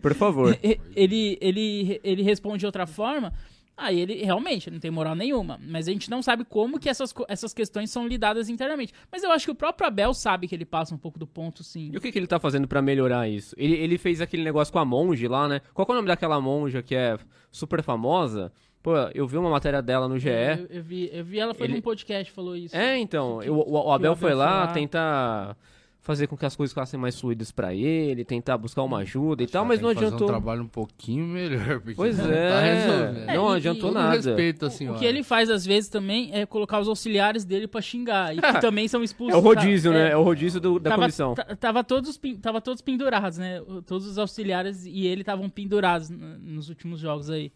Por 0.00 0.14
favor. 0.14 0.58
ele, 0.94 1.38
ele, 1.40 2.00
ele 2.02 2.22
responde 2.22 2.58
de 2.58 2.66
outra 2.66 2.86
forma, 2.86 3.32
aí 3.76 4.00
ele 4.00 4.22
realmente 4.22 4.70
não 4.70 4.78
tem 4.78 4.90
moral 4.90 5.14
nenhuma. 5.14 5.58
Mas 5.62 5.88
a 5.88 5.92
gente 5.92 6.10
não 6.10 6.22
sabe 6.22 6.44
como 6.44 6.78
que 6.78 6.88
essas, 6.88 7.12
essas 7.28 7.52
questões 7.52 7.90
são 7.90 8.06
lidadas 8.06 8.48
internamente. 8.48 8.92
Mas 9.10 9.22
eu 9.22 9.32
acho 9.32 9.46
que 9.46 9.50
o 9.50 9.54
próprio 9.54 9.86
Abel 9.86 10.14
sabe 10.14 10.46
que 10.46 10.54
ele 10.54 10.64
passa 10.64 10.94
um 10.94 10.98
pouco 10.98 11.18
do 11.18 11.26
ponto, 11.26 11.62
sim. 11.62 11.90
E 11.92 11.96
o 11.96 12.00
que, 12.00 12.12
que 12.12 12.18
ele 12.18 12.26
tá 12.26 12.38
fazendo 12.38 12.68
para 12.68 12.82
melhorar 12.82 13.28
isso? 13.28 13.54
Ele, 13.58 13.74
ele 13.74 13.98
fez 13.98 14.20
aquele 14.20 14.44
negócio 14.44 14.72
com 14.72 14.78
a 14.78 14.84
monge 14.84 15.26
lá, 15.26 15.48
né? 15.48 15.60
Qual 15.74 15.86
é 15.88 15.92
o 15.92 15.94
nome 15.94 16.08
daquela 16.08 16.40
monja 16.40 16.82
que 16.82 16.94
é 16.94 17.18
super 17.50 17.82
famosa? 17.82 18.52
Pô, 18.82 18.96
eu 19.14 19.26
vi 19.28 19.38
uma 19.38 19.48
matéria 19.50 19.80
dela 19.80 20.08
no 20.08 20.18
GE. 20.18 20.28
Eu, 20.28 20.66
eu 20.68 20.82
vi, 20.82 21.10
eu 21.12 21.24
vi 21.24 21.38
ela 21.38 21.54
foi 21.54 21.66
ele... 21.66 21.74
num 21.74 21.80
podcast 21.80 22.32
falou 22.32 22.56
isso. 22.56 22.76
É, 22.76 22.98
então, 22.98 23.40
eu, 23.42 23.54
o, 23.54 23.86
o, 23.86 23.92
Abel 23.92 24.16
foi 24.16 24.34
lá 24.34 24.66
tentar 24.68 25.56
fazer 26.00 26.26
com 26.26 26.36
que 26.36 26.44
as 26.44 26.56
coisas 26.56 26.72
ficassem 26.72 26.98
mais 26.98 27.18
fluidas 27.18 27.52
para 27.52 27.72
ele, 27.72 28.24
tentar 28.24 28.58
buscar 28.58 28.82
uma 28.82 28.98
ajuda 28.98 29.44
e 29.44 29.46
tal, 29.46 29.64
mas 29.64 29.80
não 29.80 29.90
adiantou. 29.90 30.18
Fazer 30.18 30.24
um 30.24 30.26
trabalho 30.26 30.62
um 30.62 30.68
pouquinho 30.68 31.24
melhor, 31.24 31.80
pois 31.94 32.18
não 32.18 32.28
é, 32.28 33.24
tá 33.26 33.34
não 33.34 33.48
adiantou 33.50 33.92
e, 33.92 33.94
nada. 33.94 34.16
Respeito, 34.16 34.66
assim, 34.66 34.88
o 34.88 34.96
que 34.96 35.04
ele 35.04 35.22
faz 35.22 35.48
às 35.48 35.64
vezes 35.64 35.88
também 35.88 36.34
é 36.34 36.44
colocar 36.44 36.80
os 36.80 36.88
auxiliares 36.88 37.44
dele 37.44 37.68
para 37.68 37.80
xingar 37.80 38.36
e 38.36 38.40
que 38.40 38.42
também 38.60 38.88
são 38.88 39.00
expulsos. 39.04 39.36
É 39.36 39.38
o 39.38 39.40
rodízio, 39.40 39.92
né? 39.92 40.08
É, 40.08 40.10
é 40.10 40.16
o 40.16 40.24
rodízio 40.24 40.60
do, 40.60 40.80
da 40.80 40.90
tava, 40.90 41.02
comissão. 41.02 41.36
Tava 41.60 41.84
todos, 41.84 42.20
tava 42.40 42.60
todos 42.60 42.82
pendurados, 42.82 43.38
né? 43.38 43.62
Todos 43.86 44.08
os 44.08 44.18
auxiliares 44.18 44.84
e 44.84 45.06
ele 45.06 45.20
estavam 45.20 45.48
pendurados 45.48 46.10
nos 46.10 46.68
últimos 46.68 46.98
jogos 46.98 47.30
aí. 47.30 47.52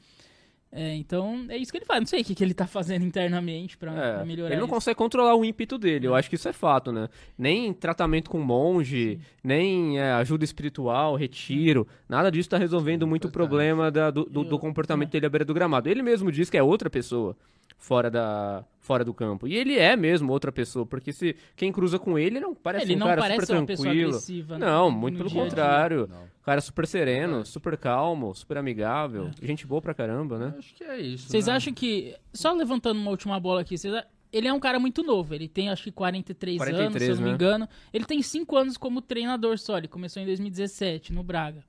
É, 0.72 0.94
então 0.94 1.46
é 1.48 1.56
isso 1.56 1.72
que 1.72 1.78
ele 1.78 1.84
faz. 1.84 2.00
Não 2.00 2.06
sei 2.06 2.20
o 2.20 2.24
que, 2.24 2.34
que 2.34 2.44
ele 2.44 2.52
tá 2.52 2.66
fazendo 2.66 3.04
internamente 3.04 3.76
pra, 3.76 3.92
é, 3.92 4.14
pra 4.16 4.24
melhorar. 4.24 4.50
Ele 4.50 4.60
não 4.60 4.66
isso. 4.66 4.74
consegue 4.74 4.96
controlar 4.96 5.34
o 5.34 5.44
ímpeto 5.44 5.78
dele, 5.78 6.06
eu 6.06 6.14
acho 6.14 6.28
que 6.28 6.34
isso 6.34 6.48
é 6.48 6.52
fato, 6.52 6.92
né? 6.92 7.08
Nem 7.38 7.72
tratamento 7.72 8.28
com 8.28 8.38
monge, 8.40 9.16
Sim. 9.16 9.20
nem 9.42 9.98
é, 9.98 10.12
ajuda 10.12 10.44
espiritual, 10.44 11.14
retiro, 11.16 11.86
nada 12.08 12.30
disso 12.30 12.50
tá 12.50 12.58
resolvendo 12.58 13.06
muito 13.06 13.28
o 13.28 13.30
problema 13.30 13.90
da, 13.90 14.10
do, 14.10 14.24
do, 14.24 14.44
do, 14.44 14.58
comportamento 14.58 15.10
dele 15.10 15.26
à 15.26 15.28
beira 15.28 15.44
do 15.44 15.54
gramado. 15.54 15.88
Ele 15.88 16.02
mesmo 16.02 16.30
diz 16.30 16.50
que 16.50 16.58
é 16.58 16.62
outra 16.62 16.90
pessoa 16.90 17.36
fora 17.76 18.10
da 18.10 18.64
fora 18.80 19.04
do 19.04 19.12
campo. 19.12 19.48
E 19.48 19.56
ele 19.56 19.76
é 19.76 19.96
mesmo 19.96 20.32
outra 20.32 20.52
pessoa, 20.52 20.86
porque 20.86 21.12
se 21.12 21.34
quem 21.56 21.72
cruza 21.72 21.98
com 21.98 22.16
ele, 22.16 22.38
não 22.38 22.54
parece 22.54 22.84
ele 22.84 22.94
um 22.94 22.98
não 22.98 23.06
cara 23.08 23.20
parece 23.20 23.46
super 23.46 23.76
tranquilo. 23.76 24.18
não, 24.58 24.90
muito 24.90 25.18
pelo 25.18 25.30
contrário. 25.30 26.08
Cara 26.44 26.60
super 26.60 26.86
sereno, 26.86 27.44
super 27.44 27.76
calmo, 27.76 28.32
super 28.32 28.56
amigável, 28.56 29.30
é. 29.42 29.46
gente 29.46 29.66
boa 29.66 29.82
pra 29.82 29.92
caramba, 29.92 30.38
né? 30.38 30.54
Acho 30.56 30.72
que 30.72 30.84
é 30.84 31.00
isso. 31.00 31.28
Vocês 31.28 31.48
né? 31.48 31.54
acham 31.54 31.74
que 31.74 32.14
só 32.32 32.52
levantando 32.52 33.00
uma 33.00 33.10
última 33.10 33.40
bola 33.40 33.62
aqui, 33.62 33.76
vocês 33.76 33.92
ele 34.32 34.48
é 34.48 34.52
um 34.52 34.60
cara 34.60 34.78
muito 34.78 35.02
novo, 35.02 35.34
ele 35.34 35.48
tem 35.48 35.70
acho 35.70 35.84
que 35.84 35.92
43, 35.92 36.58
43 36.58 36.86
anos, 36.86 37.02
se 37.02 37.10
eu 37.10 37.14
não 37.16 37.22
né? 37.22 37.28
me 37.28 37.34
engano. 37.34 37.68
Ele 37.92 38.04
tem 38.04 38.20
5 38.20 38.56
anos 38.56 38.76
como 38.76 39.00
treinador 39.00 39.58
só, 39.58 39.78
ele 39.78 39.88
começou 39.88 40.22
em 40.22 40.26
2017 40.26 41.12
no 41.12 41.22
Braga. 41.22 41.64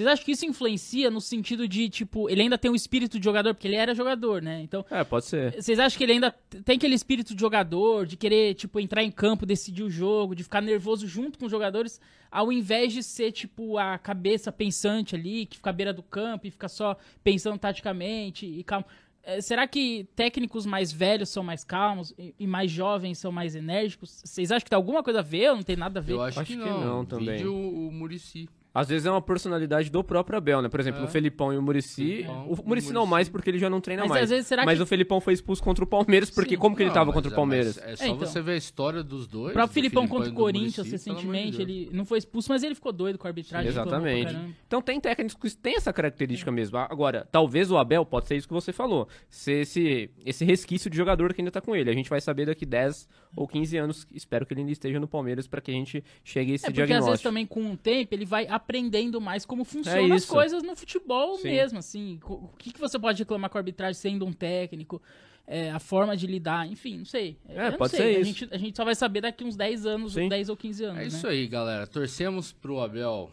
Vocês 0.00 0.08
acham 0.08 0.24
que 0.24 0.32
isso 0.32 0.46
influencia 0.46 1.10
no 1.10 1.20
sentido 1.20 1.68
de, 1.68 1.90
tipo, 1.90 2.30
ele 2.30 2.40
ainda 2.40 2.56
tem 2.56 2.70
o 2.70 2.74
espírito 2.74 3.18
de 3.18 3.24
jogador, 3.24 3.52
porque 3.52 3.68
ele 3.68 3.76
era 3.76 3.94
jogador, 3.94 4.40
né? 4.40 4.62
Então. 4.62 4.82
É, 4.90 5.04
pode 5.04 5.26
ser. 5.26 5.54
Vocês 5.60 5.78
acham 5.78 5.98
que 5.98 6.04
ele 6.04 6.12
ainda 6.12 6.34
tem 6.64 6.76
aquele 6.76 6.94
espírito 6.94 7.34
de 7.34 7.40
jogador, 7.40 8.06
de 8.06 8.16
querer, 8.16 8.54
tipo, 8.54 8.80
entrar 8.80 9.02
em 9.02 9.10
campo, 9.10 9.44
decidir 9.44 9.82
o 9.82 9.90
jogo, 9.90 10.34
de 10.34 10.42
ficar 10.42 10.62
nervoso 10.62 11.06
junto 11.06 11.38
com 11.38 11.44
os 11.44 11.50
jogadores, 11.50 12.00
ao 12.30 12.50
invés 12.50 12.94
de 12.94 13.02
ser, 13.02 13.30
tipo, 13.30 13.76
a 13.76 13.98
cabeça 13.98 14.50
pensante 14.50 15.14
ali, 15.14 15.44
que 15.44 15.58
fica 15.58 15.68
à 15.68 15.72
beira 15.72 15.92
do 15.92 16.02
campo 16.02 16.46
e 16.46 16.50
fica 16.50 16.68
só 16.68 16.96
pensando 17.22 17.58
taticamente 17.58 18.46
e 18.46 18.64
calmo. 18.64 18.86
É, 19.22 19.42
será 19.42 19.66
que 19.66 20.08
técnicos 20.16 20.64
mais 20.64 20.90
velhos 20.90 21.28
são 21.28 21.42
mais 21.42 21.62
calmos 21.62 22.14
e 22.16 22.46
mais 22.46 22.70
jovens 22.70 23.18
são 23.18 23.30
mais 23.30 23.54
enérgicos? 23.54 24.22
Vocês 24.24 24.50
acham 24.50 24.64
que 24.64 24.70
tem 24.70 24.76
alguma 24.76 25.02
coisa 25.02 25.18
a 25.18 25.22
ver 25.22 25.50
ou 25.50 25.56
não 25.56 25.62
tem 25.62 25.76
nada 25.76 26.00
a 26.00 26.02
ver? 26.02 26.14
Eu 26.14 26.22
acho, 26.22 26.40
acho 26.40 26.50
que, 26.52 26.56
não. 26.56 26.64
que 26.64 26.84
não 26.86 27.04
também. 27.04 27.36
Vídeo 27.36 27.54
o 27.54 27.92
Murici. 27.92 28.48
Às 28.72 28.88
vezes 28.88 29.04
é 29.04 29.10
uma 29.10 29.20
personalidade 29.20 29.90
do 29.90 30.02
próprio 30.04 30.38
Abel, 30.38 30.62
né? 30.62 30.68
Por 30.68 30.78
exemplo, 30.78 31.00
é. 31.00 31.04
o 31.04 31.08
Felipão 31.08 31.52
e 31.52 31.58
o 31.58 31.62
Murici. 31.62 32.24
O, 32.46 32.54
o 32.54 32.68
Murici 32.68 32.92
não 32.92 33.04
mais 33.04 33.28
porque 33.28 33.50
ele 33.50 33.58
já 33.58 33.68
não 33.68 33.80
treina 33.80 34.02
mas, 34.02 34.10
mais. 34.10 34.22
Às 34.24 34.30
vezes, 34.30 34.46
será 34.46 34.64
mas 34.64 34.78
que... 34.78 34.82
o 34.82 34.86
Felipão 34.86 35.20
foi 35.20 35.34
expulso 35.34 35.62
contra 35.62 35.82
o 35.82 35.86
Palmeiras, 35.86 36.30
porque 36.30 36.54
Sim. 36.54 36.60
como 36.60 36.76
que 36.76 36.82
ele 36.82 36.92
tava 36.92 37.12
contra 37.12 37.30
o 37.30 37.32
é, 37.32 37.36
Palmeiras? 37.36 37.78
É, 37.78 37.96
só 37.96 38.04
é, 38.04 38.08
então. 38.08 38.26
você 38.26 38.40
ver 38.40 38.52
a 38.52 38.56
história 38.56 39.02
dos 39.02 39.26
dois. 39.26 39.50
O 39.50 39.52
próprio 39.54 39.74
Felipão 39.74 40.06
contra 40.06 40.30
o 40.30 40.34
Corinthians, 40.34 40.90
recentemente, 40.90 41.60
ele 41.60 41.90
não 41.92 42.04
foi 42.04 42.18
expulso, 42.18 42.50
mas 42.50 42.62
ele 42.62 42.74
ficou 42.74 42.92
doido 42.92 43.18
com 43.18 43.26
a 43.26 43.30
arbitragem. 43.30 43.68
Exatamente. 43.68 44.36
Então 44.66 44.80
tem 44.80 45.00
técnicos 45.00 45.34
que 45.34 45.56
têm 45.56 45.76
essa 45.76 45.92
característica 45.92 46.50
mesmo. 46.52 46.78
Agora, 46.78 47.26
talvez 47.30 47.70
o 47.70 47.76
Abel 47.76 48.04
pode 48.04 48.28
ser 48.28 48.36
isso 48.36 48.46
que 48.46 48.54
você 48.54 48.72
falou. 48.72 49.08
Ser 49.28 49.62
esse, 49.62 50.10
esse 50.24 50.44
resquício 50.44 50.88
de 50.88 50.96
jogador 50.96 51.34
que 51.34 51.40
ainda 51.40 51.50
tá 51.50 51.60
com 51.60 51.74
ele. 51.74 51.90
A 51.90 51.94
gente 51.94 52.08
vai 52.08 52.20
saber 52.20 52.46
daqui 52.46 52.64
10 52.64 53.08
ou 53.36 53.46
15 53.46 53.76
anos. 53.76 54.06
Espero 54.12 54.44
que 54.44 54.52
ele 54.52 54.60
ainda 54.60 54.72
esteja 54.72 54.98
no 54.98 55.06
Palmeiras 55.08 55.46
para 55.46 55.60
que 55.60 55.70
a 55.70 55.74
gente 55.74 56.02
chegue 56.24 56.52
a 56.52 56.54
esse 56.54 56.66
é 56.66 56.68
porque 56.68 56.76
diagnóstico. 56.76 57.04
às 57.06 57.12
vezes 57.12 57.22
também 57.22 57.46
com 57.46 57.72
o 57.72 57.76
tempo 57.76 58.14
ele 58.14 58.24
vai 58.24 58.46
aprendendo 58.46 59.20
mais 59.20 59.44
como 59.46 59.64
funcionam 59.64 60.12
é 60.12 60.16
as 60.16 60.24
coisas 60.24 60.62
no 60.62 60.74
futebol 60.76 61.36
Sim. 61.36 61.48
mesmo, 61.48 61.78
assim. 61.78 62.18
O 62.24 62.48
que, 62.58 62.72
que 62.72 62.80
você 62.80 62.98
pode 62.98 63.18
reclamar 63.18 63.50
com 63.50 63.58
a 63.58 63.60
arbitragem 63.60 63.94
sendo 63.94 64.26
um 64.26 64.32
técnico? 64.32 65.00
É, 65.46 65.70
a 65.72 65.80
forma 65.80 66.16
de 66.16 66.28
lidar, 66.28 66.64
enfim, 66.70 66.98
não 66.98 67.04
sei. 67.04 67.36
É, 67.48 67.72
pode 67.72 67.90
sei. 67.90 67.98
ser 67.98 68.04
a 68.04 68.20
isso. 68.20 68.24
Gente, 68.40 68.54
a 68.54 68.58
gente 68.58 68.76
só 68.76 68.84
vai 68.84 68.94
saber 68.94 69.20
daqui 69.20 69.42
uns 69.42 69.56
10 69.56 69.84
anos, 69.84 70.12
Sim. 70.12 70.28
10 70.28 70.48
ou 70.48 70.56
15 70.56 70.84
anos, 70.84 70.98
É 71.02 71.06
isso 71.06 71.26
né? 71.26 71.32
aí, 71.32 71.46
galera. 71.48 71.86
Torcemos 71.88 72.52
pro 72.52 72.78
Abel 72.78 73.32